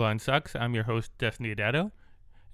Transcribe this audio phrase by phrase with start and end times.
[0.00, 0.56] Blind Sucks.
[0.56, 1.92] I'm your host, Dustin Adato.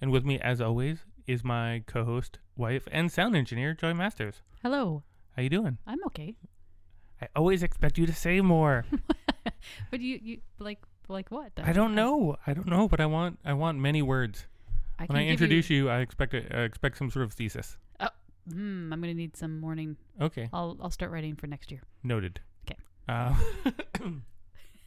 [0.01, 4.43] And with me, as always, is my co-host, wife, and sound engineer, Joy Masters.
[4.65, 5.05] Hello.
[5.37, 5.79] How you doing?
[5.87, 6.35] I'm okay.
[7.23, 8.85] I always expect you to say more.
[9.93, 11.53] But you, you like like what?
[11.63, 12.35] I don't know.
[12.49, 14.47] I don't know, but I want I want many words.
[14.99, 17.79] I When I introduce you, I expect a, I expect some sort of thesis.
[18.01, 19.97] Hmm, I'm gonna need some morning.
[20.21, 21.83] Okay, I'll I'll start writing for next year.
[22.03, 22.41] noted.
[22.67, 22.77] 'Kay.
[23.09, 23.35] Uh,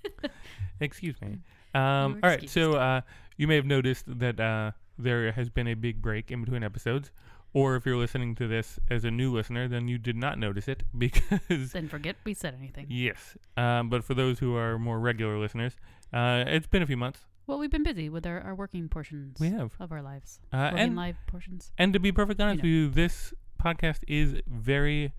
[0.79, 1.39] excuse me.
[1.73, 3.01] Um, You're all right, so uh,
[3.37, 7.11] you may have noticed that uh, there has been a big break in between episodes,
[7.53, 10.67] or if you're listening to this as a new listener, then you did not notice
[10.67, 12.85] it because Then forget we said anything.
[12.89, 13.37] yes.
[13.57, 15.73] Um, but for those who are more regular listeners,
[16.13, 17.25] uh, it's been a few months.
[17.47, 20.39] Well, we've been busy with our, our working portions We have, of our lives.
[20.53, 21.71] uh, working and live portions.
[21.79, 22.67] and to be perfectly honest know.
[22.67, 23.33] with you, this
[23.63, 25.13] podcast is very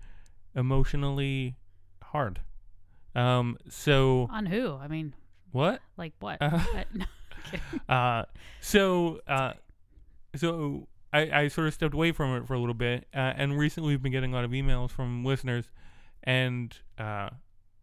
[0.55, 1.55] emotionally
[2.03, 2.39] hard.
[3.15, 4.75] Um, so On who?
[4.77, 5.13] I mean,
[5.51, 5.81] what?
[5.97, 6.41] like what?
[6.41, 6.85] Uh, I-.
[7.89, 8.23] Uh,
[8.61, 9.53] so, uh,
[10.35, 13.57] so I, I sort of stepped away from it for a little bit, uh, and
[13.57, 15.65] recently we've been getting a lot of emails from listeners,
[16.23, 17.29] and uh,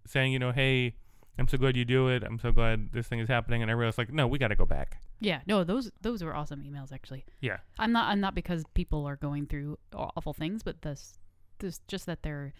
[0.07, 0.95] saying, you know, hey,
[1.39, 2.23] I'm so glad you do it.
[2.23, 4.57] I'm so glad this thing is happening, and I realized, like, no, we got to
[4.57, 5.01] go back.
[5.21, 7.25] yeah, no, those those were awesome emails actually.
[7.41, 11.19] Yeah, I'm not I'm not because people are going through awful things, but this
[11.59, 12.55] this just that they're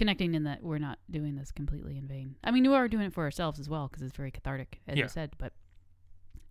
[0.00, 2.34] connecting in that we're not doing this completely in vain.
[2.42, 4.96] I mean, we are doing it for ourselves as well because it's very cathartic, as
[4.96, 5.04] Yeah.
[5.04, 5.30] you said.
[5.38, 5.52] But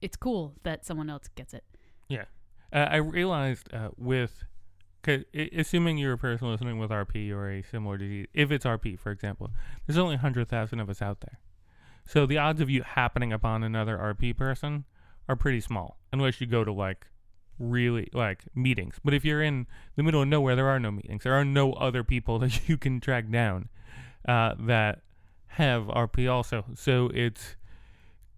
[0.01, 1.63] it's cool that someone else gets it.
[2.07, 2.25] Yeah,
[2.71, 4.45] uh, I realized uh, with.
[5.01, 8.65] 'cause i assuming you're a person listening with RP or a similar disease, if it's
[8.65, 9.49] RP, for example,
[9.87, 11.39] there's only 100,000 of us out there.
[12.05, 14.83] So the odds of you happening upon another RP person
[15.29, 17.07] are pretty small, unless you go to like
[17.59, 18.95] really like meetings.
[19.03, 21.23] But if you're in the middle of nowhere, there are no meetings.
[21.23, 23.69] There are no other people that you can track down
[24.27, 25.01] uh, that
[25.47, 26.65] have RP also.
[26.75, 27.55] So it's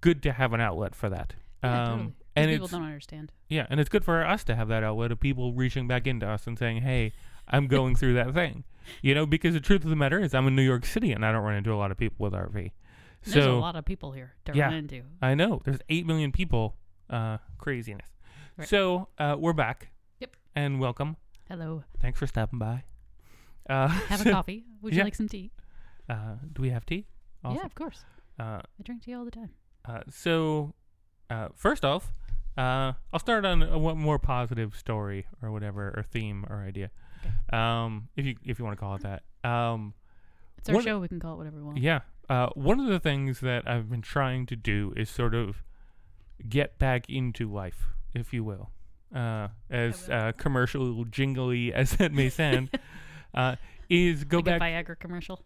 [0.01, 1.33] good to have an outlet for that.
[1.63, 2.13] Yeah, um, totally.
[2.35, 3.31] and people don't understand.
[3.49, 6.27] yeah, and it's good for us to have that outlet of people reaching back into
[6.27, 7.13] us and saying, "Hey,
[7.47, 8.63] I'm going through that thing,"
[9.03, 11.23] you know, because the truth of the matter is, I'm in New York City and
[11.23, 12.71] I don't run into a lot of people with RP.
[13.25, 14.65] There's a lot of people here to Yeah.
[14.65, 15.03] run into.
[15.21, 16.75] I know there's eight million people.
[17.07, 18.07] Uh, craziness.
[18.57, 18.67] Right.
[18.67, 19.89] So uh, we're back.
[20.19, 20.35] Yep.
[20.55, 21.17] And welcome.
[21.49, 22.83] Hello, Thanks for stopping by.
[23.69, 24.65] Uh, have a coffee.
[24.81, 24.99] Would yeah.
[24.99, 25.51] you like some tea?
[26.09, 27.05] Uh, do we have tea?
[27.43, 28.03] Yeah, of course.
[28.39, 29.49] Uh, I drink tea all the time.
[29.83, 30.73] Uh, so,
[31.29, 32.13] uh, first off,
[32.57, 36.91] uh, I'll start on a one more positive story or whatever, or theme or idea,
[37.25, 37.57] Okay.
[37.57, 39.23] um, if you if you want to call it that.
[39.49, 39.93] Um,
[40.57, 40.99] It's our One- show.
[40.99, 41.77] We can call it whatever we want.
[41.79, 42.01] yeah.
[42.29, 45.63] Uh, one of the things that I've been trying to do is sort of
[46.47, 48.69] get back into life, if you will,
[49.15, 50.15] uh, as will.
[50.15, 52.69] uh, commercial jingly as that may sound,
[53.33, 53.55] uh,
[53.89, 54.61] is go like back.
[54.61, 55.43] Viagra commercial.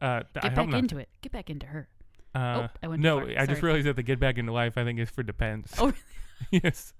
[0.00, 1.08] Uh, I Get hope back into it.
[1.20, 1.88] Get back into her.
[2.34, 3.28] Uh, oh, I went too no.
[3.38, 5.72] I just realized that the get back into life I think is for depends.
[5.78, 5.92] Oh,
[6.50, 6.92] yes.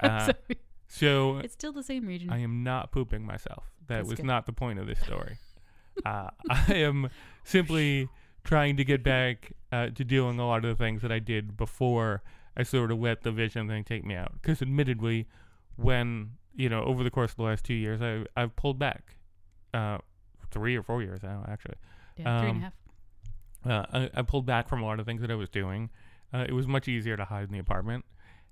[0.00, 0.32] Uh.
[0.88, 2.30] So It's still the same region.
[2.30, 3.64] I am not pooping myself.
[3.88, 4.26] That That's was good.
[4.26, 5.38] not the point of this story.
[6.04, 7.10] uh, I am
[7.44, 8.08] simply
[8.44, 11.56] trying to get back uh, to doing a lot of the things that I did
[11.56, 12.22] before
[12.56, 14.32] I sort of let the vision thing take me out.
[14.40, 15.26] Because admittedly,
[15.76, 19.16] when you know over the course of the last two years, I I've pulled back.
[19.74, 19.98] Uh,
[20.50, 21.74] three or four years now, actually.
[22.16, 22.72] yeah, three and um, a half.
[23.92, 25.90] Uh, I, I pulled back from a lot of things that I was doing.
[26.32, 28.04] Uh, it was much easier to hide in the apartment,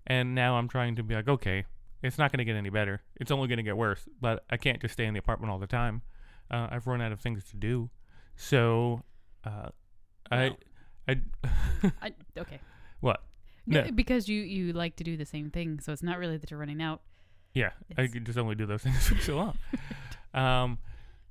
[0.07, 1.65] and now I'm trying to be like, okay,
[2.03, 3.03] it's not going to get any better.
[3.17, 4.09] It's only going to get worse.
[4.21, 6.03] But I can't just stay in the apartment all the time.
[6.51, 7.91] Uh, I've run out of things to do,
[8.37, 9.03] so
[9.45, 9.69] uh,
[10.31, 10.57] Well.
[11.09, 12.61] I, I, I, okay.
[13.01, 13.23] what?
[13.67, 16.51] No, because you you like to do the same thing, so it's not really that
[16.51, 17.01] you're running out.
[17.55, 19.59] Yeah, I It's- could just only do those things for so long.
[20.35, 20.79] um,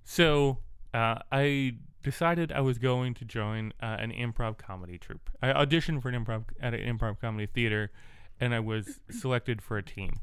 [0.03, 0.59] so
[0.93, 5.29] uh, I decided I was going to join uh, an improv comedy troupe.
[5.41, 7.91] I auditioned for an improv at an improv comedy theater,
[8.39, 10.19] and I was selected for a team.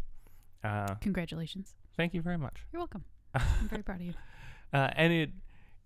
[0.65, 1.75] Uh, Congratulations.
[1.97, 2.65] thank you very much.
[2.73, 3.05] You're welcome.
[3.35, 4.15] I'm very proud of you.
[4.73, 5.31] Uh, and it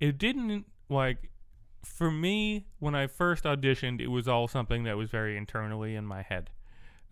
[0.00, 1.30] it didn't like
[1.84, 6.04] for me when I first auditioned, it was all something that was very internally in
[6.06, 6.50] my head,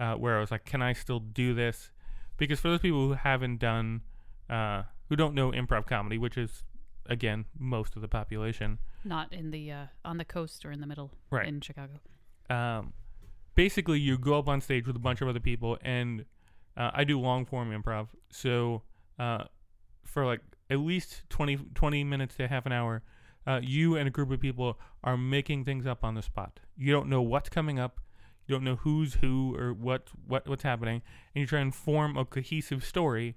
[0.00, 1.90] uh, where I was like, "Can I still do this?"
[2.36, 4.02] Because for those people who haven't done,
[4.50, 6.64] uh, who don't know improv comedy, which is
[7.06, 10.86] again most of the population, Not in the uh, on the coast or in the
[10.86, 11.48] middle Right.
[11.48, 11.94] in Chicago.
[12.50, 12.92] um,
[13.54, 16.24] basically you go up on stage with a bunch of other people and
[16.76, 18.82] uh, i do long form improv so
[19.18, 19.44] uh,
[20.04, 20.40] for like
[20.70, 23.02] at least 20, 20 minutes to half an hour
[23.46, 26.92] uh, you and a group of people are making things up on the spot you
[26.92, 28.00] don't know what's coming up
[28.46, 31.02] you don't know who's who or what, what what's happening
[31.34, 33.36] and you try and form a cohesive story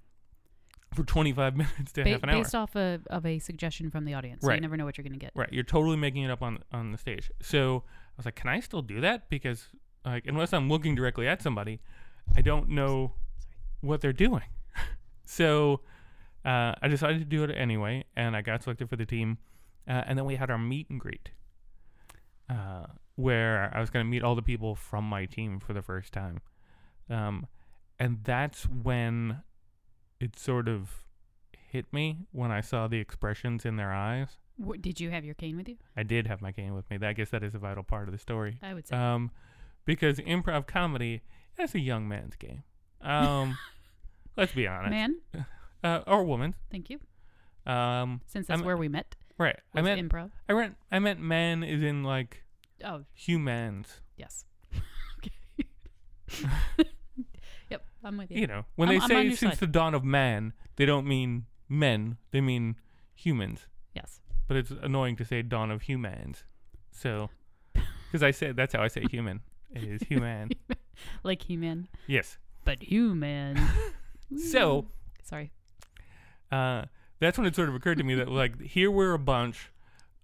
[0.94, 4.04] for 25 minutes to Ba- half an hour based off a, of a suggestion from
[4.04, 4.42] the audience.
[4.42, 4.54] So Right.
[4.54, 5.32] you never know what you're going to get.
[5.34, 7.30] Right, you're totally making it up on on the stage.
[7.42, 9.28] So I was like, can I still do that?
[9.28, 9.68] Because
[10.04, 11.80] like unless I'm looking directly at somebody,
[12.36, 13.12] I don't know
[13.80, 14.44] what they're doing.
[15.24, 15.80] so
[16.44, 19.38] uh, I decided to do it anyway, and I got selected for the team.
[19.88, 21.30] Uh, and then we had our meet and greet,
[22.50, 25.82] uh, where I was going to meet all the people from my team for the
[25.82, 26.40] first time.
[27.08, 27.46] Um,
[27.98, 29.42] and that's when
[30.20, 31.04] it sort of
[31.70, 34.38] hit me when I saw the expressions in their eyes.
[34.56, 35.76] What, did you have your cane with you?
[35.96, 36.98] I did have my cane with me.
[37.06, 38.58] I guess that is a vital part of the story.
[38.62, 38.96] I would say.
[38.96, 39.30] Um,
[39.84, 41.20] because improv comedy
[41.58, 42.62] is a young man's game.
[43.02, 43.56] Um,
[44.36, 44.90] let's be honest.
[44.90, 45.16] Man,
[45.84, 46.54] Uh, or woman.
[46.70, 46.98] thank you.
[47.70, 49.14] Um, Since that's I'm- where we met.
[49.38, 49.58] Right.
[49.74, 50.30] I meant improv.
[50.48, 52.42] I meant I meant man is in like
[52.84, 54.00] Oh, humans.
[54.16, 54.44] yes.
[55.18, 55.66] okay.
[57.70, 58.40] yep, I'm with you.
[58.42, 59.60] You know, when I'm- they I'm say since side.
[59.60, 62.16] the dawn of man, they don't mean men.
[62.32, 62.76] They mean
[63.14, 63.66] humans.
[63.94, 64.20] Yes.
[64.48, 66.44] But it's annoying to say dawn of humans.
[66.92, 67.30] So,
[68.06, 69.40] because I said that's how I say human.
[69.74, 70.50] It is human.
[71.22, 72.38] Like He-Man, yes.
[72.64, 73.60] but human.
[74.50, 74.86] So,
[75.22, 75.50] Sorry.
[76.50, 76.84] uh,
[77.20, 79.70] that's when it sort of occurred to me that like here we're a bunch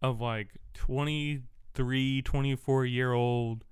[0.01, 3.65] of like 23 24 year old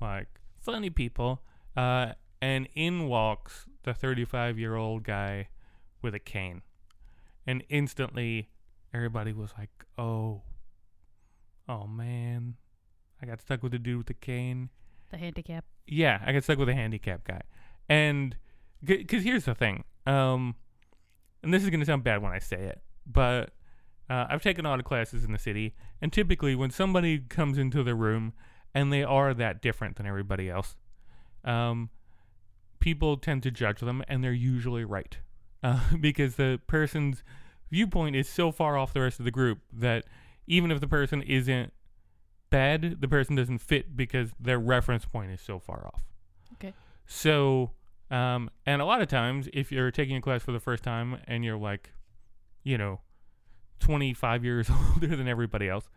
[0.00, 0.28] like
[0.60, 1.42] funny people
[1.76, 2.12] uh,
[2.42, 5.48] and in walks the 35 year old guy
[6.02, 6.62] with a cane.
[7.46, 8.50] And instantly
[8.92, 10.42] everybody was like oh
[11.68, 12.56] oh man.
[13.22, 14.70] I got stuck with the dude with the cane.
[15.10, 15.64] The handicap.
[15.86, 17.40] yeah, I got stuck with a handicap guy,
[17.88, 18.36] and
[18.84, 20.54] because here's the thing, um,
[21.42, 23.50] and this is gonna sound bad when I say it, but
[24.10, 27.58] uh, I've taken a lot of classes in the city, and typically when somebody comes
[27.58, 28.32] into the room
[28.74, 30.76] and they are that different than everybody else,
[31.44, 31.90] um,
[32.80, 35.18] people tend to judge them, and they're usually right,
[35.62, 37.22] uh, because the person's
[37.70, 40.04] viewpoint is so far off the rest of the group that
[40.46, 41.72] even if the person isn't
[42.50, 46.02] bad, the person doesn't fit because their reference point is so far off.
[46.54, 46.72] Okay.
[47.06, 47.72] So,
[48.10, 51.18] um, and a lot of times, if you're taking a class for the first time
[51.26, 51.92] and you're like,
[52.62, 53.00] you know,
[53.80, 55.88] 25 years older than everybody else,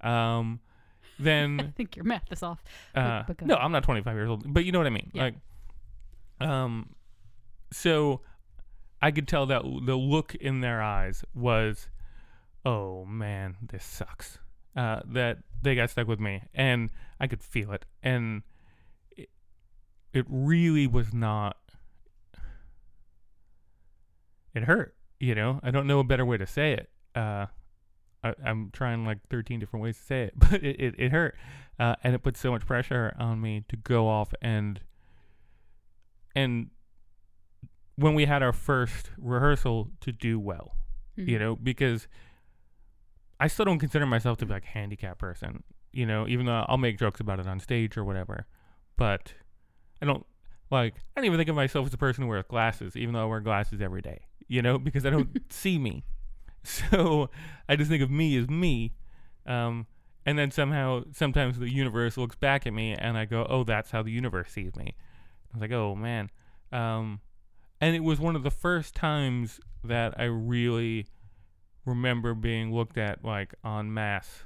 [0.00, 0.60] um,
[1.18, 2.62] then I think your math is off.
[2.94, 3.56] uh, but no.
[3.56, 5.10] I'm not 25 years old, but you know what I mean.
[5.12, 5.22] Yeah.
[5.22, 5.34] Like,
[6.40, 6.94] um,
[7.72, 8.22] so
[9.02, 11.88] I could tell that the look in their eyes was,
[12.64, 14.38] oh man, this sucks.
[14.76, 18.42] Uh, that they got stuck with me, and I could feel it, and
[20.12, 21.56] it really was not.
[24.54, 25.60] It hurt, you know.
[25.62, 26.90] I don't know a better way to say it.
[27.14, 27.46] Uh,
[28.24, 31.36] I, I'm trying like 13 different ways to say it, but it, it, it hurt
[31.78, 34.80] uh, and it put so much pressure on me to go off and
[36.34, 36.68] and
[37.96, 40.74] when we had our first rehearsal to do well
[41.16, 41.40] you Mhm.
[41.40, 42.06] know because
[43.40, 45.62] i still don't consider myself to be like a handicapped person
[45.92, 48.46] you know even though i'll make jokes about it on stage or whatever
[48.96, 49.32] but
[50.02, 50.26] i don't
[50.70, 53.22] like i don't even think of myself as a person who wears glasses even though
[53.22, 56.04] i wear glasses every day you know because i don't see me.
[56.64, 57.30] So
[57.68, 58.94] i just think of me as me
[59.46, 59.86] um,
[60.26, 63.90] and then somehow sometimes the universe looks back at me and i go oh that's
[63.90, 64.94] how the universe sees me.
[65.52, 66.30] I was like oh man.
[66.72, 67.20] Um,
[67.80, 71.06] and it was one of the first times that i really
[71.84, 74.44] remember being looked at like en masse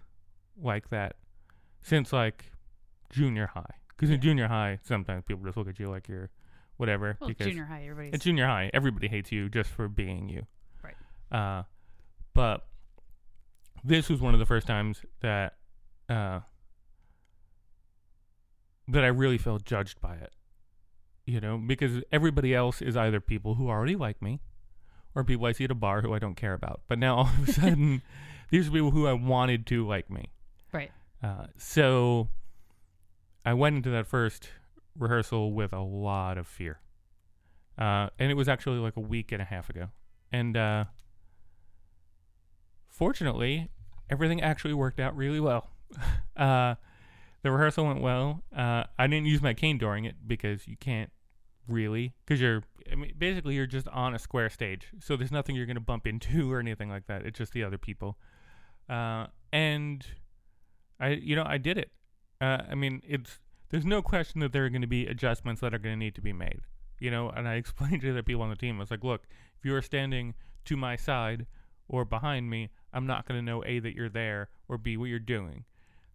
[0.61, 1.16] like that
[1.82, 2.52] since like
[3.11, 6.28] junior high because in junior high sometimes people just look at you like you're
[6.76, 8.14] whatever Well, because junior high, everybody's.
[8.14, 10.44] at junior high, everybody hates you just for being you.
[10.82, 10.97] Right.
[11.30, 11.62] Uh,
[12.35, 12.66] but
[13.85, 15.54] this was one of the first times that
[16.09, 16.40] uh,
[18.88, 20.32] that I really felt judged by it.
[21.25, 24.40] You know, because everybody else is either people who already like me
[25.14, 26.80] or people I see at a bar who I don't care about.
[26.88, 28.02] But now all of a sudden,
[28.50, 30.32] these are people who I wanted to like me.
[30.73, 30.90] Right.
[31.23, 32.28] Uh, so
[33.44, 34.50] I went into that first
[34.96, 36.80] rehearsal with a lot of fear.
[37.78, 39.88] Uh, and it was actually like a week and a half ago.
[40.30, 40.84] And uh,
[42.88, 43.70] fortunately,
[44.11, 45.70] everything actually worked out really well.
[46.37, 46.75] uh,
[47.42, 48.42] the rehearsal went well.
[48.56, 51.11] Uh, I didn't use my cane during it because you can't
[51.66, 55.54] really, because you're I mean, basically you're just on a square stage, so there's nothing
[55.54, 57.25] you're gonna bump into or anything like that.
[57.25, 58.18] It's just the other people.
[58.88, 60.04] Uh, and
[61.00, 61.90] I, you know, I did it.
[62.42, 63.38] Uh, I mean, it's
[63.70, 66.16] there's no question that there are going to be adjustments that are going to need
[66.16, 66.62] to be made.
[66.99, 69.22] You know, and I explained to the people on the team, I was like, look,
[69.58, 70.34] if you are standing
[70.64, 71.46] to my side
[71.88, 75.06] or behind me, I'm not going to know A, that you're there, or B, what
[75.06, 75.64] you're doing.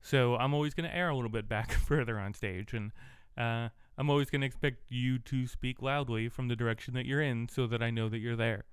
[0.02, 2.74] So I'm always going to err a little bit back further on stage.
[2.74, 2.92] And
[3.38, 7.22] uh, I'm always going to expect you to speak loudly from the direction that you're
[7.22, 8.66] in so that I know that you're there.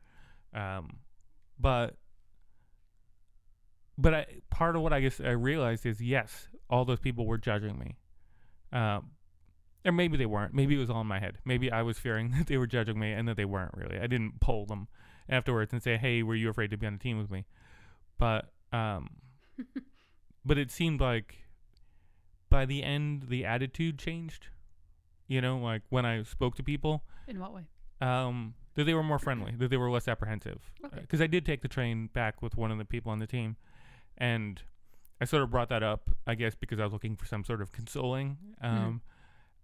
[0.53, 0.99] Um,
[1.59, 1.97] but
[3.99, 7.39] but I, part of what I guess I realized is yes, all those people were
[7.39, 7.97] judging me.
[8.73, 9.11] Um,
[9.85, 10.55] or maybe they weren't.
[10.55, 11.39] Maybe it was all in my head.
[11.45, 13.99] Maybe I was fearing that they were judging me and that they weren't really.
[13.99, 14.89] I didn't poll them
[15.29, 17.45] afterwards and say, "Hey, were you afraid to be on the team with me?"
[18.19, 19.11] But um,
[20.45, 21.37] but it seemed like
[22.51, 24.49] by the end the attitude changed.
[25.27, 27.63] You know, like when I spoke to people, In what way?
[28.01, 30.61] um, that they were more friendly, that they were less apprehensive.
[30.85, 31.01] Okay.
[31.01, 33.57] Because I did take the train back with one of the people on the team,
[34.19, 34.63] and
[35.21, 37.61] I sort of brought that up, I guess, because I was looking for some sort
[37.63, 38.37] of consoling.
[38.61, 39.01] Um,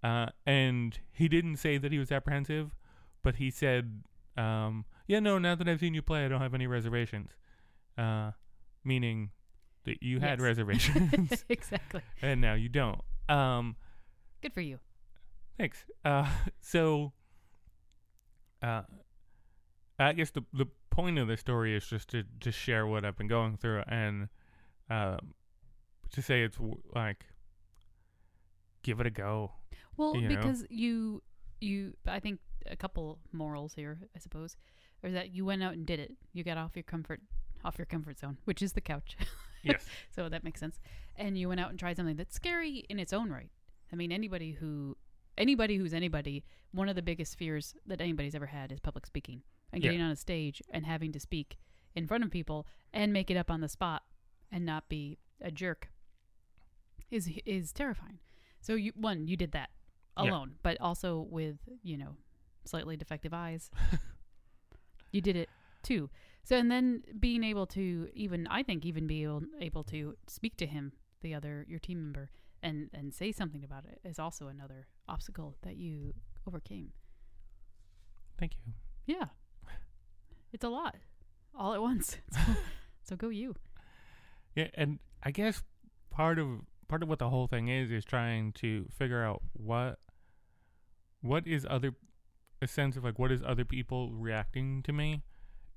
[0.02, 2.74] uh, and he didn't say that he was apprehensive,
[3.22, 4.02] but he said,
[4.36, 5.38] um, "Yeah, no.
[5.38, 7.32] Now that I've seen you play, I don't have any reservations."
[7.98, 8.30] Uh,
[8.84, 9.30] meaning
[9.84, 10.40] that you had Yes.
[10.40, 12.00] reservations, exactly.
[12.22, 13.00] and now you don't.
[13.28, 13.76] Um,
[14.40, 14.78] Good for you.
[15.58, 15.84] Thanks.
[16.04, 16.26] Uh,
[16.60, 17.12] so,
[18.62, 18.82] uh,
[19.98, 23.16] I guess the the point of the story is just to to share what I've
[23.18, 24.28] been going through and
[24.90, 25.34] um,
[26.12, 26.58] to say it's
[26.94, 27.24] like
[28.82, 29.52] give it a go.
[29.96, 30.36] Well, you know?
[30.36, 31.22] because you
[31.60, 34.56] you I think a couple morals here, I suppose,
[35.02, 36.12] are that you went out and did it.
[36.32, 37.20] You got off your comfort
[37.64, 39.16] off your comfort zone, which is the couch.
[39.62, 39.84] Yes.
[40.10, 40.80] so that makes sense.
[41.16, 43.50] And you went out and tried something that's scary in its own right.
[43.92, 44.96] I mean, anybody who
[45.36, 49.42] anybody who's anybody, one of the biggest fears that anybody's ever had is public speaking
[49.70, 49.90] and Yeah.
[49.90, 51.58] getting on a stage and having to speak
[51.94, 54.02] in front of people and make it up on the spot
[54.52, 55.88] and not be a jerk
[57.10, 58.18] is is terrifying.
[58.60, 59.70] So you one, you did that
[60.18, 60.24] Yeah.
[60.30, 62.16] alone, but also with, you know,
[62.64, 63.70] slightly defective eyes.
[65.12, 65.48] you did it
[65.82, 66.10] too.
[66.44, 70.56] So and then being able to even I think even be able, able to speak
[70.58, 70.92] to him,
[71.22, 72.30] the other your team member,
[72.62, 76.14] and and say something about it is also another obstacle that you
[76.46, 76.92] overcame.
[78.38, 78.72] Thank you.
[79.06, 79.26] Yeah,
[80.52, 80.96] it's a lot,
[81.54, 82.16] all at once.
[82.32, 82.40] So,
[83.02, 83.54] so go you.
[84.54, 85.62] Yeah, and I guess
[86.10, 86.48] part of
[86.88, 89.98] part of what the whole thing is is trying to figure out what
[91.20, 91.92] what is other
[92.62, 95.22] a sense of like what is other people reacting to me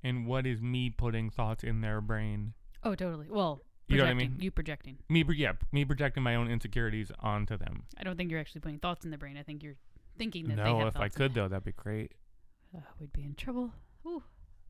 [0.02, 3.28] and what is me putting thoughts in their brain Oh, totally.
[3.30, 4.36] Well, You know what I mean?
[4.38, 4.98] You projecting.
[5.08, 8.78] me yeah me projecting my own insecurities onto them I don't think you're actually putting
[8.78, 9.36] thoughts in their brain.
[9.38, 9.76] I think you're
[10.18, 12.12] thinking that they no if i could though that'd be great
[12.76, 13.72] Uh, we'd be in trouble.
[14.06, 14.22] Ooh.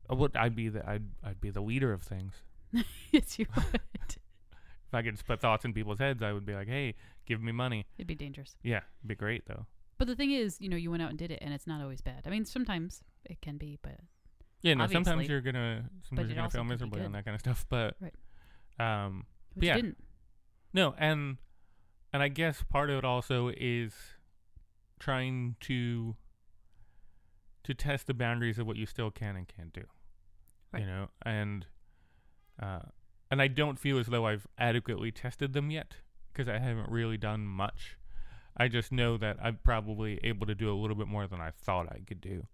[0.09, 2.33] Uh, what i'd be the i'd i'd be the leader of things
[3.11, 3.65] yes, you would.
[3.81, 6.93] if i could just put thoughts in people's heads i would be like hey
[7.25, 8.55] give me money It'd be dangerous.
[8.63, 9.65] yeah it'd be great though
[9.97, 11.81] But the thing is, you know, you went out and did it, and it's not
[11.81, 12.23] always bad.
[12.25, 13.97] I mean, sometimes it can be, but
[14.61, 17.23] yeah no sometimes you're gonna sometimes you're gonna also fail could be miserably on that
[17.25, 18.13] kind of stuff but Right.
[18.79, 19.75] um but Yeah.
[19.75, 19.97] didn't.
[20.73, 21.37] No, and
[22.11, 23.93] and I guess part of it also is
[24.99, 26.15] trying to
[27.63, 29.83] to test the boundaries of what you still can and can't do.
[30.73, 30.81] Right.
[30.81, 31.65] You know, and
[32.61, 32.79] uh
[33.31, 35.95] and I don't feel as though I've adequately tested them yet
[36.31, 37.97] because I haven't really done much.
[38.55, 41.51] I just know that I'm probably able to do a little bit more than I
[41.51, 42.47] thought I could do.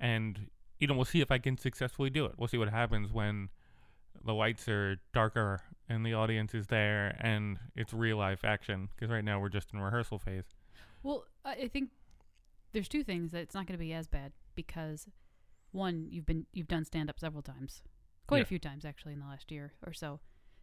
[0.00, 0.48] And
[0.80, 2.32] you know, we'll see if I can successfully do it.
[2.38, 3.50] We'll see what happens when
[4.24, 9.10] the lights are darker and the audience is there and it's real life action because
[9.10, 10.44] right now we're just in rehearsal phase.
[11.02, 11.90] Well, I think
[12.72, 15.06] there's two things that it's not going to be as bad because
[15.72, 17.82] one, you've been you've done stand up several times,
[18.28, 18.42] quite Yeah.
[18.42, 20.20] a few times actually in the last year or so,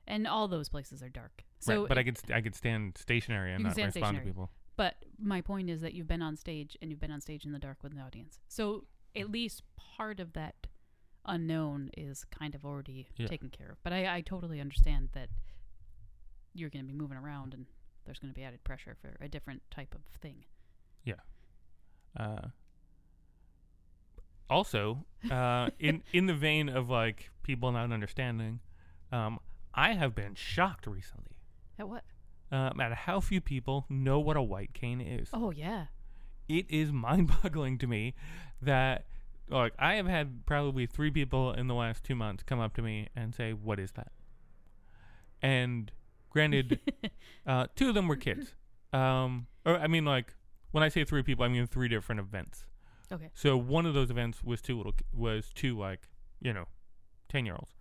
[0.07, 1.43] and all those places are dark.
[1.59, 4.17] So, right, but I could st- I could stand stationary and not respond stationary.
[4.19, 4.51] to people.
[4.77, 7.51] But my point is that you've been on stage and you've been on stage in
[7.53, 8.39] the dark with an audience.
[8.47, 10.67] So at least part of that
[11.25, 13.27] unknown is kind of already Yeah.
[13.27, 13.81] taken care of.
[13.83, 15.29] But I, I totally understand that
[16.53, 17.65] you're going to be moving around and
[18.05, 20.43] there's going to be added pressure for a different type of thing.
[21.03, 21.15] Yeah.
[22.17, 22.49] Uh,
[24.49, 28.59] also, uh, in in the vein of like people not understanding,
[29.11, 29.39] um,
[29.73, 31.35] I have been shocked recently
[31.79, 32.03] At what?
[32.51, 35.29] um, at how few people know what a white cane is.
[35.33, 35.85] Oh, yeah.
[36.47, 38.13] it is mind-boggling to me
[38.61, 39.05] that
[39.49, 42.81] like I have had probably three people in the last two months come up to
[42.81, 44.11] me and say, "What is that?"
[45.41, 45.91] And
[46.29, 46.79] granted,
[47.47, 48.55] uh, two of them were kids.
[48.93, 50.33] Um, or I mean, like
[50.71, 52.65] when I say three people, I mean three different events.
[53.11, 53.29] Okay.
[53.33, 56.07] So one of those events was two little was two like
[56.41, 56.65] you know,
[57.29, 57.71] ten year olds.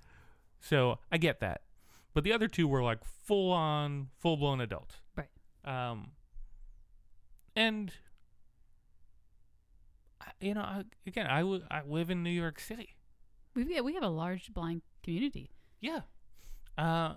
[0.61, 1.63] So I get that,
[2.15, 4.97] but the other two were like full on, full blown adults.
[5.17, 5.29] Right.
[5.65, 6.13] Um.
[7.57, 7.93] And
[10.21, 11.41] I- you know, I, again, I
[11.71, 12.97] I live in New York City.
[13.55, 15.51] We've, yeah, we have a large blind community.
[15.81, 16.01] Yeah.
[16.77, 17.15] Uh,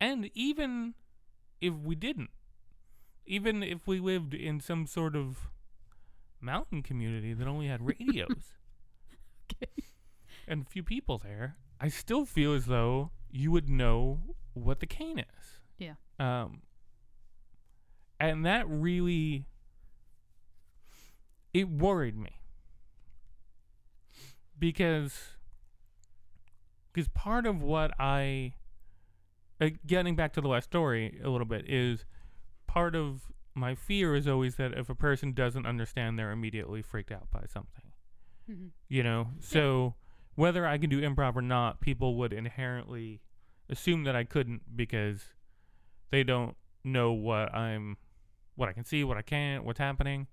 [0.00, 0.94] and even
[1.60, 2.30] if we didn't,
[3.26, 5.50] even if we lived in some sort of
[6.40, 8.54] mountain community that only had radios
[9.52, 9.70] Okay.
[10.46, 14.20] and a few people there, I still feel as though you would know
[14.54, 15.60] what the cane is.
[15.78, 15.94] Yeah.
[16.18, 16.62] Um,
[18.18, 19.46] and that really
[21.52, 22.40] it worried me
[24.58, 25.18] because
[26.92, 28.54] because part of what I
[29.60, 32.04] uh, getting back to the last story a little bit is
[32.66, 33.22] part of
[33.54, 37.44] my fear is always that if a person doesn't understand, they're immediately freaked out by
[37.52, 37.92] something.
[38.46, 39.94] hmm You know, so
[40.34, 43.20] whether I can do improv or not, people would inherently
[43.68, 45.22] assume that I couldn't because
[46.10, 47.96] they don't know what I'm,
[48.56, 50.26] what I can see, what I can't, what's happening.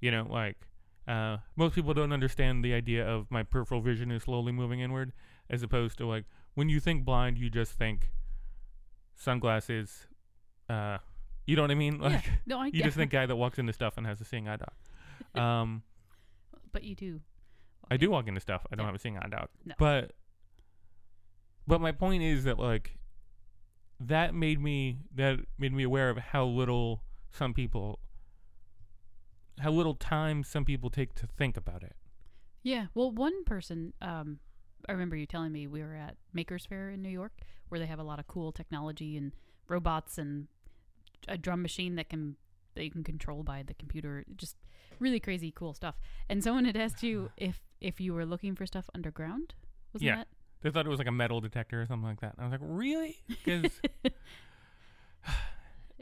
[0.00, 0.68] You know, like
[1.08, 5.12] uh, most people don't understand the idea of my peripheral vision is slowly moving inward,
[5.48, 8.10] as opposed to like when you think blind, you just think
[9.14, 10.06] sunglasses.
[10.68, 10.98] Uh,
[11.46, 11.98] you know what I mean?
[11.98, 12.32] Like yeah.
[12.46, 14.56] No, I you just think guy that walks into stuff and has a seeing eye
[14.56, 14.72] dog.
[15.40, 15.82] Um,
[16.72, 17.20] But you do.
[17.90, 18.66] I do walk into stuff.
[18.72, 18.88] I don't Yeah.
[18.88, 19.48] have a seeing eye dog.
[19.64, 19.74] No.
[19.78, 20.12] But
[21.66, 22.98] but my point is that like
[24.00, 27.98] that made me that made me aware of how little some people
[29.60, 31.94] how little time some people take to think about it.
[32.62, 32.86] Yeah.
[32.94, 34.40] Well, one person, um,
[34.88, 37.32] I remember you telling me we were at Makers Faire in New York,
[37.68, 39.32] where they have a lot of cool technology and
[39.68, 40.48] robots and
[41.28, 42.36] a drum machine that can
[42.74, 44.24] that you can control by the computer.
[44.36, 44.56] Just
[44.98, 45.96] really crazy, cool stuff.
[46.28, 49.54] And someone had asked you if if you were looking for stuff underground.
[49.92, 50.16] Wasn't Yeah.
[50.16, 50.28] that?
[50.62, 52.34] They thought it was like a metal detector or something like that.
[52.36, 53.80] And I was like, "Really?" Cuz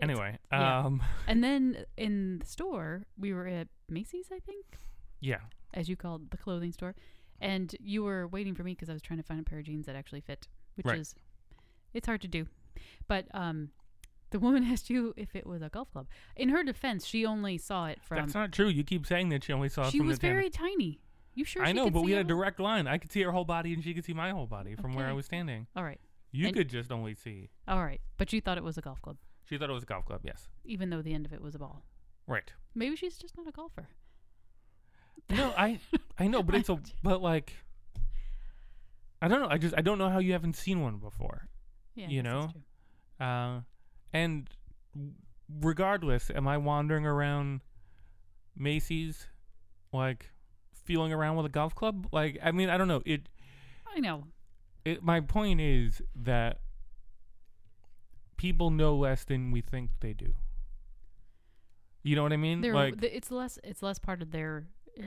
[0.01, 0.79] anyway, yeah.
[0.87, 4.79] um And then in the store, we were at Macy's, I think,
[5.21, 5.41] yeah.
[5.75, 6.95] as you called the clothing store,
[7.41, 9.65] and you were waiting for me because I was trying to find a pair of
[9.65, 10.99] jeans that actually fit, which Right.
[11.01, 11.15] is
[11.93, 12.47] it's hard to do.
[13.07, 13.71] But um,
[14.33, 16.09] the woman asked you if it was a golf club.
[16.37, 18.19] In her defense, she only saw it from.
[18.19, 18.67] That's not true.
[18.69, 20.35] You keep saying that she only saw it she from was the 10.
[20.35, 21.01] very tiny.
[21.35, 21.65] You sure?
[21.65, 22.87] I know, but we had a direct line.
[22.87, 25.07] I could see her whole body and she could see my whole body from where
[25.07, 25.67] I was standing.
[25.77, 27.49] All right, You And- could just only see.
[27.69, 28.01] all right.
[28.19, 29.17] But you thought it was a golf club,
[29.49, 30.21] She thought it was a golf club.
[30.25, 31.85] Yes, even though the end of it was a ball.
[32.27, 32.53] right.
[32.75, 33.89] Maybe she's just not a golfer.
[35.31, 35.79] No, I
[36.19, 37.55] I know, but it's a but like
[39.23, 39.49] I don't know.
[39.49, 41.49] I just I don't know how you haven't seen one before.
[41.95, 42.51] Yeah, You know?
[43.21, 43.61] Uh,
[44.13, 44.49] and
[45.61, 47.61] regardless, am I wandering around
[48.57, 49.27] Macy's
[49.93, 50.31] like
[50.85, 52.07] feeling around with a golf club?
[52.13, 53.03] Like I mean, I don't know.
[53.05, 53.29] It
[53.95, 54.25] I know.
[54.85, 56.59] it, my point is that
[58.37, 60.35] people know less than we think they do.
[62.03, 62.61] You know what I mean?
[62.61, 64.67] They're, like th- it's less it's less part of their
[64.99, 65.07] eh,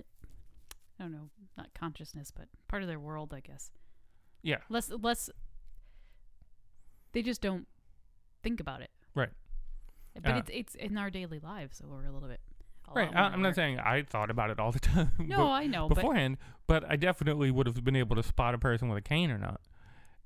[1.00, 3.70] I don't know, not consciousness, but part of their world, I guess.
[4.42, 5.30] yeah, Less less
[7.12, 7.68] they just don't
[8.44, 8.92] think about it.
[9.16, 9.30] Right.
[10.22, 12.40] But Uh, it's it's in our daily lives, so we're a little bit
[12.88, 13.10] a right.
[13.16, 15.12] I, I'm not saying I thought about it all the time.
[15.20, 18.58] No, but- I know, beforehand, but I definitely would have been able to spot a
[18.58, 19.60] person with a cane or not.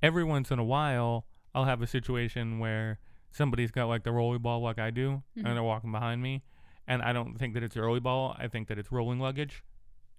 [0.01, 1.25] Every once in a while,
[1.55, 2.99] I'll have a situation where
[3.31, 5.45] somebody's got like the rolly ball like I do, Mhm.
[5.45, 6.43] and they're walking behind me,
[6.87, 8.35] and I don't think that it's a rolly ball.
[8.37, 9.63] I think that it's rolling luggage,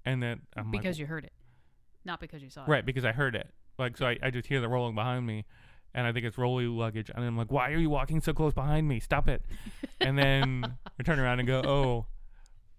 [0.05, 1.33] and that I'm like, because you heard it.
[2.05, 2.69] Not because you saw it.
[2.69, 3.53] right because I heard it.
[3.79, 5.45] Like so, I, I just hear the rolling behind me,
[5.95, 8.55] and I think it's rolly luggage, and I'm like, why are you walking so close
[8.55, 9.01] behind me?
[9.01, 9.43] Stop it!
[10.01, 10.65] and then
[10.99, 12.07] I turn around and go, oh.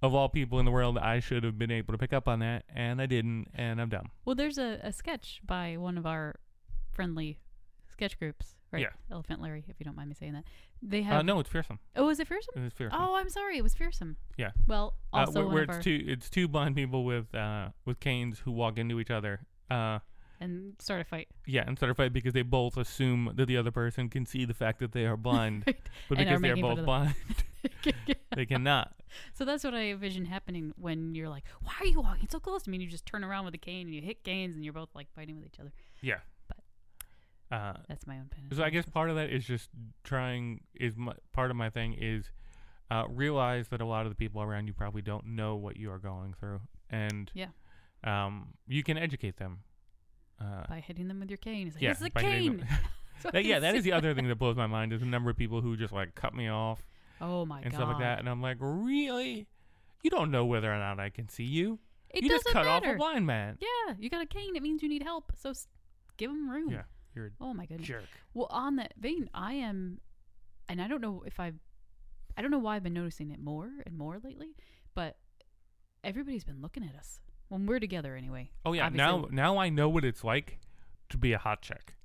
[0.04, 2.40] Of all people in the world, I should have been able to pick up on
[2.40, 4.10] that, and I didn't, and I'm dumb.
[4.26, 6.40] Well, there's a, a sketch by one of our
[6.92, 7.38] friendly
[7.92, 8.82] sketch groups, right?
[8.82, 8.90] Yeah.
[9.12, 10.46] Elephant Larry, if you don't mind me saying that.
[10.82, 11.78] They have Uh, no, it's fearsome.
[11.96, 12.54] Oh, is it fearsome?
[12.58, 13.00] It was fearsome.
[13.00, 13.60] Oh, I'm sorry.
[13.60, 14.18] It was fearsome.
[14.38, 14.50] Yeah.
[14.66, 17.68] Well, uh, also where, one where of it's two it's two blind people with uh
[17.86, 19.42] with canes who walk into each other.
[19.70, 20.00] Uh,
[20.42, 21.28] and start a fight.
[21.48, 24.44] yeah, and start a fight because they both assume that the other person can see
[24.44, 25.80] the fact that they are blind, Right.
[26.10, 27.16] but And because they're both blind,
[28.36, 28.94] they cannot.
[29.34, 32.64] so that's what I envision happening when you're like, "Why are you walking so close
[32.64, 34.64] to me?" And you just turn around with a cane and you hit canes and
[34.66, 35.72] you're both like fighting with each other.
[36.02, 36.20] Yeah.
[36.48, 36.58] But-
[37.58, 38.46] Uh, That's my own pen.
[38.58, 39.70] so I guess part of that is just
[40.04, 42.32] trying is my, part of my thing is
[42.90, 45.92] uh, realize that a lot of the people around you probably don't know what you
[45.92, 47.48] are going through, and Yeah.
[48.06, 49.60] um, you can educate them.
[50.42, 51.68] Uh, by hitting them with your cane.
[51.68, 52.58] It's like, yeah, it's a cane.
[52.58, 52.68] them.
[53.22, 55.06] So I That, yeah, that is the other thing that blows my mind is the
[55.06, 56.82] number of people who just like cut me off
[57.20, 57.78] Oh my and god.
[57.78, 59.46] stuff like that, and I'm like, really?
[60.02, 61.78] You don't know whether or not I can see you.
[62.10, 62.96] It you doesn't just cut off matter.
[62.96, 63.58] a blind man.
[63.60, 64.56] Yeah, you got a cane.
[64.56, 65.32] It means you need help.
[65.38, 65.68] So s-
[66.18, 66.72] give them room.
[66.72, 66.82] Yeah,
[67.16, 67.88] you're a Oh my goodness.
[67.88, 68.06] jerk.
[68.34, 70.00] Well, on that vein, I am,
[70.68, 71.60] and I don't know if I've,
[72.36, 74.56] I don't know why I've been noticing it more and more lately,
[74.96, 75.18] but
[76.04, 77.20] everybody's been looking at us
[77.52, 78.50] when we're together anyway.
[78.66, 80.60] Oh yeah, Obviously- now now I know what it's like
[81.10, 81.96] to be a hot chick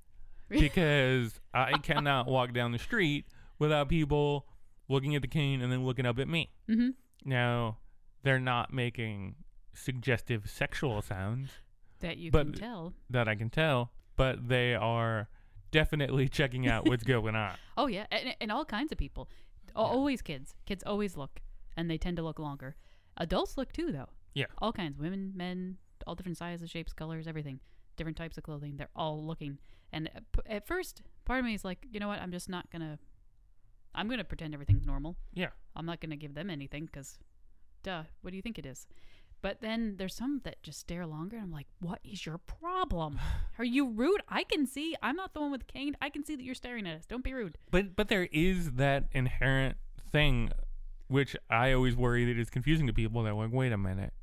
[0.49, 3.25] because I cannot walk down the street
[3.59, 4.45] without people
[4.89, 6.51] looking at the cane and then looking up at me.
[6.69, 6.89] Mm-hmm.
[7.25, 7.77] Now
[8.23, 9.35] they're not making
[9.73, 11.49] suggestive sexual sounds
[11.99, 12.93] That you But- can tell.
[13.09, 15.29] that I can tell, but they are
[15.71, 17.53] definitely checking out what's going on.
[17.77, 19.29] Oh yeah, and, and all kinds of people.
[19.67, 19.73] Yeah.
[19.83, 20.55] Always kids.
[20.65, 21.39] Kids always look,
[21.75, 22.75] and they tend to look longer.
[23.17, 24.09] Adults look too, though.
[24.33, 24.45] Yeah.
[24.59, 27.59] All kinds, women, men, all different sizes, shapes, colors, everything.
[27.95, 28.75] Different types of clothing.
[28.77, 29.57] They're all looking.
[29.91, 32.19] And at p- at first, part of me is like, you know what?
[32.19, 32.99] I'm just not gonna.
[33.95, 35.15] I'm gonna pretend everything's normal.
[35.33, 35.49] Yeah.
[35.75, 37.17] I'm not gonna give them anything because,
[37.81, 38.03] duh.
[38.21, 38.85] What do you think it is?
[39.41, 43.19] But then there's some that just stare longer, and I'm like, what is your problem?
[43.59, 44.21] Are you rude?
[44.27, 44.95] I can see.
[45.01, 45.95] I'm not the one with cane.
[46.01, 47.05] I can see that you're staring at us.
[47.05, 47.57] Don't be rude.
[47.71, 49.77] But but there is that inherent
[50.11, 50.51] thing,
[51.07, 53.23] which I always worry that is confusing to people.
[53.23, 54.13] They're like, wait a minute,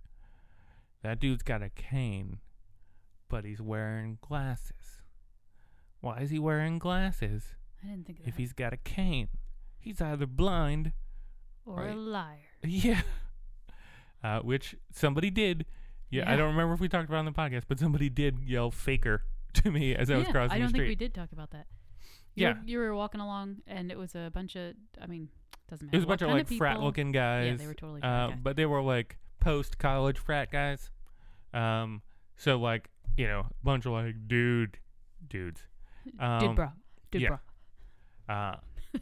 [1.03, 2.39] that dude's got a cane,
[3.29, 5.01] but he's wearing glasses.
[6.01, 8.41] Why is he wearing glasses I didn't think of if that.
[8.41, 9.29] he's got a cane?
[9.79, 10.93] He's either blind,
[11.67, 12.39] or a liar.
[12.65, 13.03] yeah,
[14.23, 15.67] uh, which somebody did.
[16.11, 18.39] Yeah, I don't remember if we talked about it on the podcast, but somebody did
[18.45, 19.23] yell "faker"
[19.55, 20.89] to me as I was yeah, crossing I don't the think street.
[20.89, 21.67] we did talk about that.
[22.35, 22.53] You Yeah.
[22.55, 24.75] were, you were walking along, and it was a bunch of.
[25.01, 25.29] I mean,
[25.71, 27.59] doesn't It was a bunch of like frat people- looking Yeah, guys.
[27.59, 28.03] they were totally.
[28.03, 28.39] uh, guys.
[28.43, 30.91] but they were like post college frat guys.
[31.53, 32.03] Um,
[32.37, 34.79] so like you know, bunch of like dude,
[35.29, 35.63] dudes.
[36.21, 36.69] Um, Dude, bro.
[37.11, 37.29] Dude, yeah.
[38.27, 38.35] bro.
[38.37, 38.57] Uh,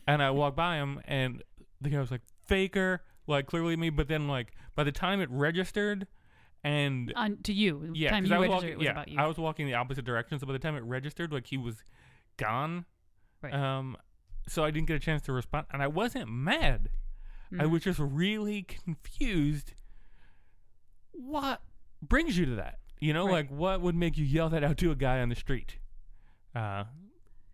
[0.06, 1.42] and I walked by him, and
[1.80, 3.90] the guy was like faker, like clearly me.
[3.90, 6.06] But then like by the time it registered,
[6.62, 7.90] and On to you.
[7.92, 9.18] Yeah, time 'cause you I was walking, it was yeah, about you.
[9.18, 10.38] I was walking the opposite direction.
[10.38, 11.82] So by the time it registered, like he was
[12.36, 12.84] gone.
[13.42, 13.52] Right.
[13.52, 13.96] Um,
[14.48, 16.90] so I didn't get a chance to respond, and I wasn't mad.
[17.52, 17.70] I Mhm.
[17.70, 19.74] was just really confused.
[21.12, 21.62] What
[22.00, 22.78] brings you to that?
[23.00, 23.32] You know, Right.
[23.32, 25.78] like what would make you yell that out to a guy on the street?
[26.54, 26.84] Uh,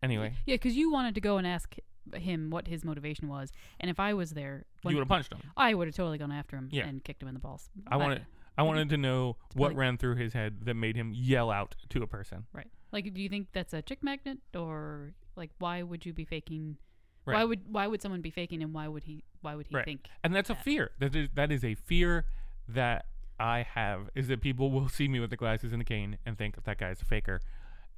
[0.02, 1.74] anyway, Yeah, because you wanted to go and ask
[2.14, 5.40] him what his motivation was, and if I was there, you would have punched him.
[5.56, 6.86] I would have totally gone after him Yeah.
[6.86, 7.70] and kicked him in the balls.
[7.86, 11.50] I wanted, I wanted to know what ran through his head that made him yell
[11.50, 12.46] out to a person.
[12.52, 12.70] right.
[12.92, 16.76] Like, do you think that's a chick magnet, or like, why would you be faking?
[17.24, 19.84] Why would why would someone be faking, and why would he why would he Right.
[19.84, 20.08] think?
[20.24, 20.92] And that's a fear.
[20.98, 22.24] That is, that is a fear
[22.68, 23.04] that
[23.38, 26.38] I have is that people will see me with the glasses and the cane and
[26.38, 27.40] think that guy's a faker.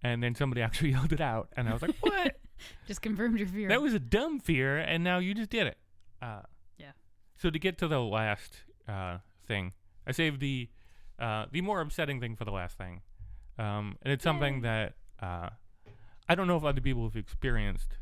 [0.02, 2.40] And then somebody actually yelled it out, and I was like, "What?
[2.88, 3.68] Just confirmed your fear.
[3.68, 5.78] That was a dumb fear, and now you just did it.
[6.20, 6.42] Uh,
[6.76, 6.92] Yeah.
[7.36, 9.72] So to get to the last uh, thing,
[10.08, 10.68] I saved the
[11.20, 13.02] uh, the more upsetting thing for the last thing,
[13.60, 15.50] um, and it's something that uh,
[16.26, 17.98] I don't know if other people have experienced,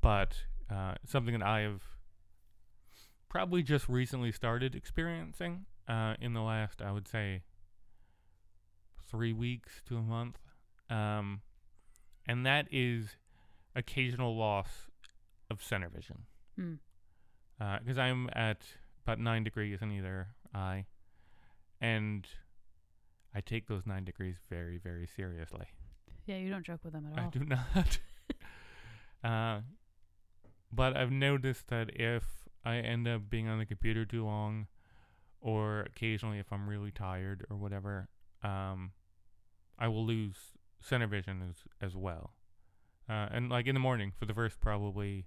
[0.00, 0.38] but
[0.70, 1.82] uh, something that I have
[3.28, 7.42] probably just recently started experiencing uh, in the last, I would say,
[9.06, 10.38] three weeks to a month,
[10.88, 11.42] um,
[12.26, 13.16] and that is
[13.76, 14.88] occasional loss
[15.50, 16.22] of center vision.
[16.56, 16.74] Hmm.
[17.78, 18.62] Because I'm at
[19.04, 20.86] about nine degrees in either eye,
[21.80, 22.26] and
[23.34, 25.66] I take those nine degrees very, very seriously.
[26.26, 27.26] yeah, you don't joke with them at all.
[27.26, 27.98] I do not.
[29.24, 29.60] uh,
[30.72, 32.24] but I've noticed that if
[32.64, 34.66] I end up being on the computer too long,
[35.40, 38.08] or occasionally if I'm really tired or whatever,
[38.42, 38.92] um,
[39.78, 40.36] I will lose
[40.80, 42.34] center vision as as well.
[43.08, 45.26] Uh, and like in the morning for the first probably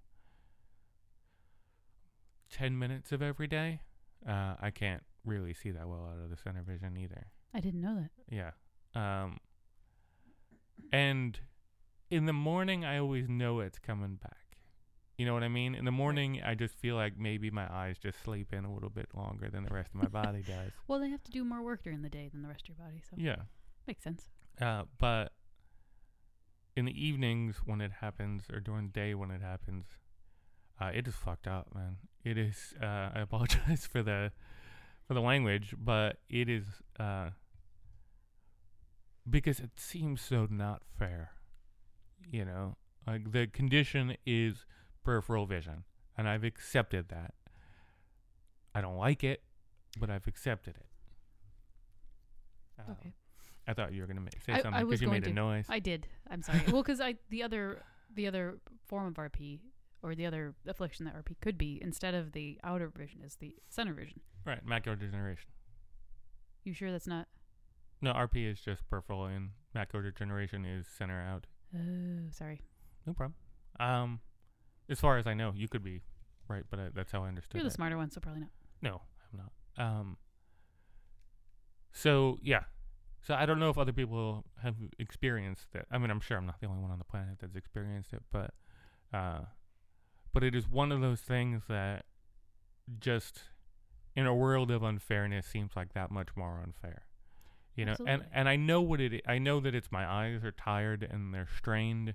[2.49, 3.81] ten minutes of every day,
[4.27, 7.27] uh, I can't really see that well out of the center vision either.
[7.55, 8.11] I didn't know that.
[8.29, 8.51] Yeah.
[8.93, 9.37] Um
[10.91, 11.39] and
[12.11, 14.37] in the morning I always know it's coming back.
[15.17, 15.73] You know what I mean?
[15.75, 18.89] In the morning I just feel like maybe my eyes just sleep in a little
[18.89, 20.71] bit longer than the rest of my body does.
[20.87, 22.85] Well, they have to do more work during the day than the rest of your
[22.85, 23.43] body, so Yeah.
[23.87, 24.29] makes sense.
[24.61, 25.31] Uh but
[26.75, 29.85] in the evenings when it happens or during the day when it happens,
[30.81, 31.97] uh it is fucked up, man.
[32.23, 34.31] It is uh I apologize for the
[35.07, 36.65] for the language, but it is
[36.99, 37.29] uh
[39.29, 41.31] because it seems so not fair.
[42.31, 42.75] You know,
[43.07, 44.65] like the condition is
[45.03, 45.83] peripheral vision,
[46.17, 47.33] and I've accepted that.
[48.73, 49.41] I don't like it,
[49.99, 50.85] but I've accepted it.
[52.79, 53.13] Uh, Okay.
[53.67, 55.65] I thought you were gonna make, say I- something because you made a noise.
[55.69, 56.07] I did.
[56.29, 56.61] I'm sorry.
[56.71, 57.83] well, because I the other
[58.13, 59.59] the other form of RP
[60.03, 63.55] or the other affliction that RP could be instead of the outer vision is the
[63.69, 64.19] center vision.
[64.45, 65.49] right, macular degeneration.
[66.63, 67.27] You sure that's not?
[68.01, 71.45] No, RP is just peripheral, and macular degeneration is center out.
[71.75, 72.61] Oh, sorry.
[73.05, 73.35] No problem.
[73.79, 74.19] Um,
[74.89, 76.01] as far as I know, you could be
[76.47, 77.73] right, but I, that's how I understood You're the it.
[77.73, 78.49] smarter one, so probably not.
[78.81, 79.01] No,
[79.33, 79.85] I'm not.
[79.85, 80.17] Um.
[81.91, 82.63] So yeah,
[83.25, 85.87] so I don't know if other people have experienced that.
[85.89, 88.21] I mean, I'm sure I'm not the only one on the planet that's experienced it,
[88.31, 88.51] but,
[89.11, 89.39] uh,
[90.31, 92.05] but it is one of those things that
[92.99, 93.41] just
[94.15, 97.05] in a world of unfairness seems like that much more unfair.
[97.75, 98.27] You know, and Absolutely.
[98.33, 99.21] and I know what it.
[99.27, 102.13] I I know that it's my eyes are tired and they're strained,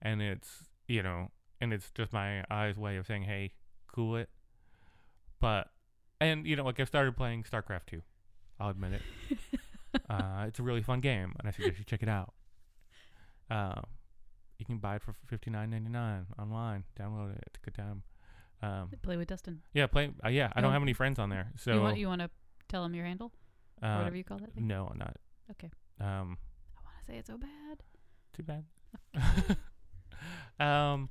[0.00, 3.52] and it's you know, and it's just my eyes' way of saying, "Hey,
[3.92, 4.30] cool it."
[5.40, 5.70] But
[6.20, 8.02] and you know, like i've started playing StarCraft two
[8.60, 9.60] I'll admit it.
[10.08, 12.32] uh, it's a really fun game, and I suggest you check it out.
[13.50, 13.82] Um,
[14.58, 16.84] you can buy it for fifty nine ninety nine online.
[16.98, 18.02] Download it; it's a good time.
[18.62, 19.62] Um, Play with Dustin.
[19.74, 20.10] yeah, play.
[20.24, 20.72] Uh, yeah, I don't Oh.
[20.74, 22.30] have any friends on there, so you want you want to
[22.68, 23.32] tell him your handle
[23.82, 24.66] uh, whatever you call that thing?
[24.66, 25.16] no, I'm not.
[25.50, 25.70] Okay.
[26.00, 26.38] Um,
[26.76, 27.82] I want to say it so bad.
[28.34, 28.64] too bad.
[30.64, 31.08] um,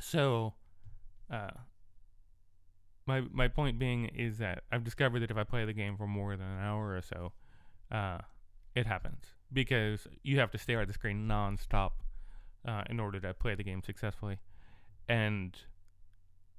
[0.00, 0.54] so,
[1.30, 1.50] uh,
[3.06, 6.06] my my point being is that I've discovered that if I play the game for
[6.06, 7.32] more than an hour or so,
[7.90, 8.18] uh,
[8.74, 11.92] it happens because you have to stare at the screen nonstop
[12.66, 14.38] uh, in order to play the game successfully.
[15.08, 15.56] And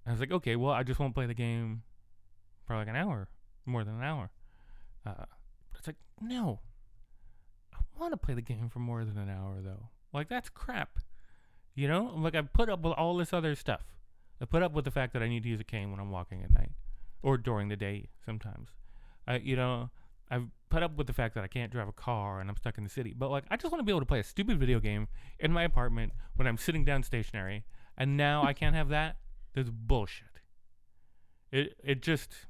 [0.05, 1.83] I was like, okay, well, I just won't play the game
[2.65, 3.29] for like an hour,
[3.65, 4.31] more than an hour.
[5.09, 5.25] Uh,
[5.71, 6.59] but it's like, no,
[7.73, 9.89] I want to play the game for more than an hour though.
[10.13, 10.99] Like that's crap.
[11.75, 13.83] You know, like I put up with all this other stuff.
[14.41, 16.11] I put up with the fact that I need to use a cane when I'm
[16.11, 16.71] walking at night
[17.21, 18.69] or during the day sometimes.
[19.27, 19.89] I, you know,
[20.31, 22.77] I've put up with the fact that I can't drive a car and I'm stuck
[22.77, 23.13] in the city.
[23.17, 25.07] But like, I just want to be able to play a stupid video game
[25.39, 27.63] in my apartment when I'm sitting down stationary.
[27.97, 29.17] And now I can't have that.
[29.53, 30.27] That's bullshit.
[31.51, 32.45] It it just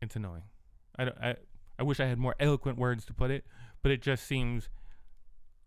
[0.00, 0.44] it's annoying.
[0.98, 1.36] I I
[1.78, 3.44] I wish I had more eloquent words to put it,
[3.82, 4.68] but it just seems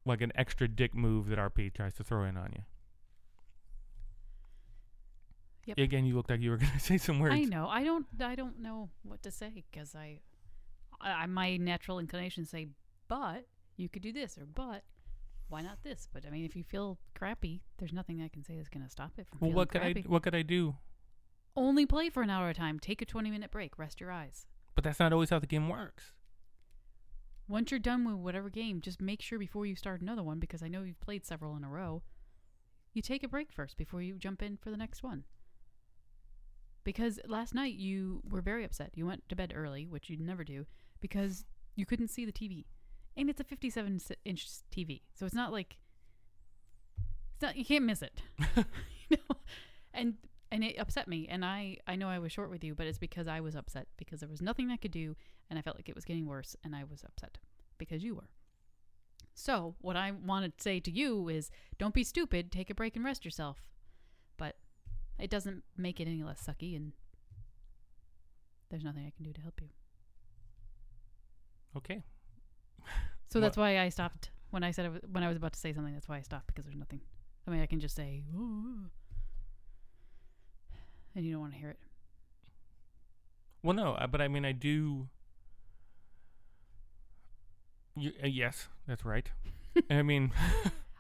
[0.05, 2.63] like an extra dick move that RP tries to throw in on you.
[5.65, 5.77] Yep.
[5.77, 7.35] Again, you looked like you were going to say some words.
[7.35, 7.67] I know.
[7.69, 8.05] I don't.
[8.19, 10.19] I don't know what to say because I,
[10.99, 12.67] I, my natural inclination say,
[13.07, 13.45] but
[13.77, 14.83] you could do this or but.
[15.49, 16.07] Why not this?
[16.13, 18.89] But I mean, if you feel crappy, there's nothing I can say that's going to
[18.89, 20.75] stop it from Well, what could I what could I do?
[21.55, 22.79] Only play for an hour at a time.
[22.79, 23.77] Take a 20 minute break.
[23.77, 24.45] Rest your eyes.
[24.75, 26.13] But that's not always how the game works.
[27.47, 30.63] Once you're done with whatever game, just make sure before you start another one, because
[30.63, 32.01] I know you've played several in a row,
[32.93, 35.25] you take a break first before you jump in for the next one.
[36.83, 38.91] Because last night you were very upset.
[38.95, 40.65] You went to bed early, which you'd never do,
[41.01, 42.65] because you couldn't see the TV.
[43.17, 45.01] And it's a 57 inch TV.
[45.13, 45.77] So it's not like.
[47.35, 48.21] It's not, you can't miss it.
[49.09, 49.35] you know?
[49.93, 50.15] And
[50.51, 52.97] and it upset me and I I know I was short with you but it's
[52.97, 55.15] because I was upset because there was nothing I could do
[55.49, 57.37] and I felt like it was getting worse and I was upset
[57.77, 58.29] because you were.
[59.33, 62.95] So, what I want to say to you is don't be stupid, take a break
[62.97, 63.63] and rest yourself.
[64.37, 64.57] But
[65.17, 66.91] it doesn't make it any less sucky and
[68.69, 69.69] there's nothing I can do to help you.
[71.77, 72.03] Okay.
[73.29, 75.53] So that's Well- why I stopped when I said I was, when I was about
[75.53, 75.93] to say something.
[75.93, 76.99] That's why I stopped because there's nothing.
[77.47, 78.89] I mean, I can just say, "Ooh,"
[81.15, 81.79] and you don't want to hear it.
[83.63, 85.07] Well, no, but I mean, I do.
[87.95, 89.29] You, uh, yes, that's right.
[89.89, 90.31] I mean,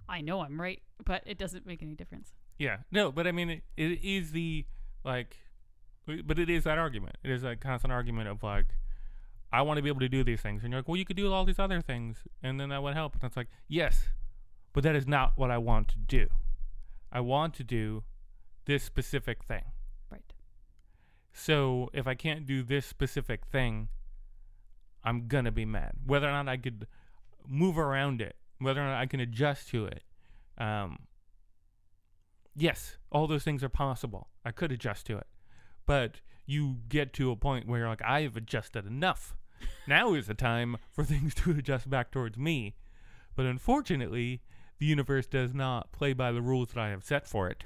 [0.07, 2.33] I know I'm right, but it doesn't make any difference.
[2.57, 4.65] yeah, no, but I mean, it, it is the
[5.03, 5.37] like,
[6.05, 7.17] but it is that argument.
[7.23, 8.67] It is a constant argument of like,
[9.51, 11.17] I want to be able to do these things, and you're like, well, you could
[11.17, 13.15] do all these other things, and then that would help.
[13.15, 14.09] And it's like, yes,
[14.73, 16.27] but that is not what I want to do.
[17.11, 18.03] I want to do
[18.65, 19.63] this specific thing.
[21.33, 23.89] So if I can't do this specific thing,
[25.03, 25.93] I'm gonna be mad.
[26.05, 26.87] Whether or not I could
[27.47, 30.03] move around it, whether or not I can adjust to it.
[30.57, 30.99] Um,
[32.55, 34.27] yes, all those things are possible.
[34.45, 35.27] I could adjust to it,
[35.85, 39.35] but you get to a point where you're like, I have adjusted enough.
[39.87, 42.75] now is the time for things to adjust back towards me.
[43.35, 44.41] But unfortunately,
[44.79, 47.63] the universe does not play by the rules that I have set for it.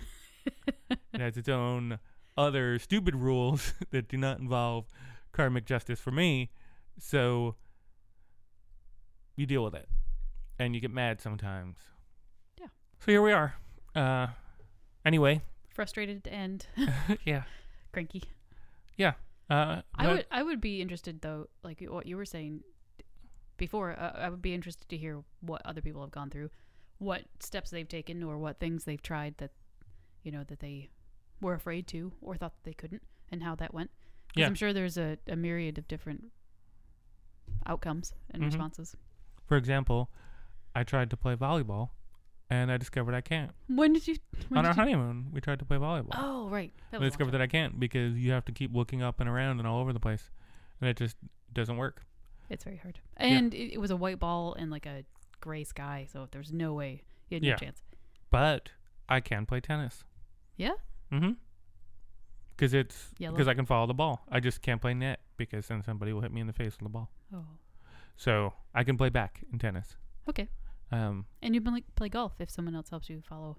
[0.87, 1.99] it has its own
[2.37, 4.85] other stupid rules that do not involve
[5.31, 6.49] karmic justice for me.
[6.99, 7.55] So
[9.35, 9.87] you deal with it.
[10.57, 11.77] And you get mad sometimes.
[12.59, 12.67] Yeah.
[12.99, 13.55] So here we are.
[13.93, 14.27] Uh
[15.05, 15.41] anyway,
[15.73, 16.65] Frustrated and
[17.25, 17.43] yeah.
[17.91, 18.23] cranky.
[18.97, 19.13] Yeah.
[19.49, 22.61] Uh I would I would be interested though, like what you were saying
[23.57, 23.91] before.
[23.99, 26.49] Uh, I would be interested to hear what other people have gone through,
[26.97, 29.51] what steps they've taken, or what things they've tried that
[30.23, 30.89] you know that they
[31.41, 33.91] were afraid to or thought that they couldn't, and how that went.
[34.27, 34.47] Because Yeah.
[34.47, 36.25] I'm sure there's a, a myriad of different
[37.65, 38.47] outcomes and Mhm.
[38.47, 38.95] responses.
[39.45, 40.09] For example,
[40.73, 41.91] I tried to play volleyball
[42.49, 43.51] and I discovered I can't.
[43.67, 44.17] When did you?
[44.49, 46.09] When On our you honeymoon, we tried to play volleyball.
[46.13, 48.51] oh right, that I was a long discovered that I can't because you have to
[48.51, 50.29] keep looking up and around and all over the place.
[50.81, 51.17] And it just
[51.53, 52.05] doesn't work.
[52.49, 55.03] It's very hard, and it, it was a white ball and like a
[55.41, 57.55] gray sky, so there's no way you had no Yeah.
[57.55, 57.81] chance.
[58.29, 58.71] But
[59.09, 60.03] I can play tennis.
[60.57, 60.73] Yeah?
[61.11, 61.31] Mm-hmm.
[62.55, 64.21] Because it's because I can follow the ball.
[64.31, 66.83] I just can't play net because then somebody will hit me in the face with
[66.83, 67.09] the ball.
[67.33, 67.43] Oh,
[68.15, 69.97] So I can play back in tennis.
[70.29, 70.47] okay.
[70.91, 73.57] Um, And you can like play golf if someone else helps you follow.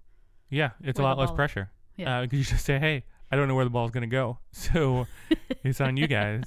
[0.48, 1.70] yeah, it's a lot less pressure.
[1.96, 2.22] Yeah.
[2.22, 5.06] Because you just say, "Hey, I don't know where the ball's gonna go, so
[5.64, 6.44] it's on you guys."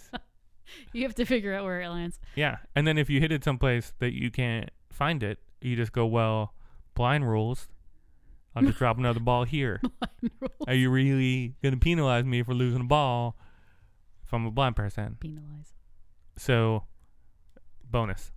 [0.94, 2.20] you have to figure out where it lands.
[2.36, 5.92] Yeah, and then if you hit it someplace that you can't find it, you just
[5.92, 6.54] go, well,
[6.96, 7.68] blind rules.
[8.56, 9.82] I'll just drop another ball here.
[10.68, 13.38] Are you really gonna penalize me for losing a ball
[14.26, 15.18] if I'm a blind person?
[15.20, 15.74] Penalize.
[16.38, 16.84] So,
[17.90, 18.32] bonus.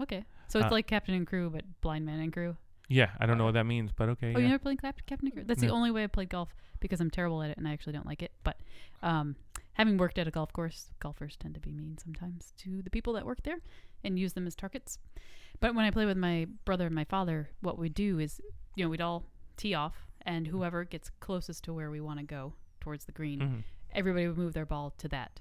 [0.00, 0.24] Okay.
[0.48, 2.56] So it's Uh, like Captain and Crew, but blind man and crew.
[2.88, 4.28] Yeah, I don't know what that means, but okay.
[4.34, 4.50] Oh, you yeah.
[4.50, 5.44] never played Cap- Captain and Crew?
[5.44, 7.94] That's the only way I played golf because I'm terrible at it and I actually
[7.94, 8.32] don't like it.
[8.44, 8.58] But
[9.02, 9.36] um,
[9.74, 13.14] having worked at a golf course, golfers tend to be mean sometimes to the people
[13.14, 13.60] that work there
[14.04, 14.98] and use them as targets.
[15.60, 18.40] But when I play with my brother and my father, what we do is,
[18.74, 19.24] you know, we'd all
[19.56, 23.40] tee off, and whoever gets closest to where we want to go towards the green,
[23.40, 23.64] Mhm.
[23.92, 25.40] everybody would move their ball to that.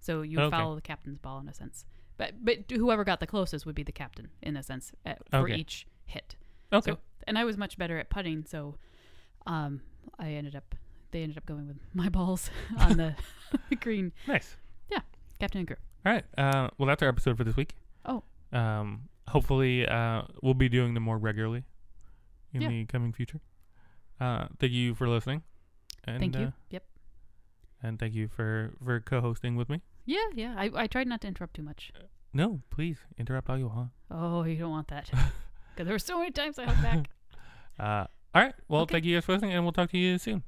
[0.00, 0.50] So you Okay.
[0.56, 1.84] follow the captain's ball in a sense.
[2.16, 5.38] But but whoever got the closest would be the captain in a sense uh, for
[5.48, 5.56] Okay.
[5.56, 6.36] each hit.
[6.72, 6.92] Okay.
[6.92, 8.76] So, and I was much better at putting, so
[9.46, 9.80] um,
[10.18, 10.74] I ended up
[11.10, 13.16] they ended up going with my balls on the
[13.80, 14.12] green.
[14.26, 14.56] nice.
[14.90, 15.00] Yeah,
[15.38, 15.76] captain and crew.
[16.04, 16.24] All right.
[16.36, 17.74] Uh, well, that's our episode for this week.
[18.04, 18.22] Oh.
[18.52, 21.64] Um, hopefully, uh, we'll be doing them more regularly
[22.52, 22.68] in Yeah.
[22.68, 23.40] the coming future.
[24.20, 25.42] Uh, thank you for listening.
[26.04, 26.46] And, Thank you.
[26.46, 26.84] Uh, yep.
[27.82, 29.82] and thank you for for co-hosting with me.
[30.06, 30.54] Yeah, yeah.
[30.56, 31.92] I, I tried not to interrupt too much.
[32.32, 33.90] No, please interrupt all you want.
[34.10, 35.10] Oh, you don't want that.
[35.74, 37.10] Because there were so many times I held back.
[37.78, 38.54] Uh, all right.
[38.66, 38.94] Well, Okay.
[38.94, 40.42] thank you guys for listening, and we'll talk to you soon.